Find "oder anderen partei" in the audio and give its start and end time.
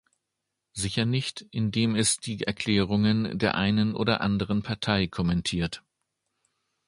3.93-5.05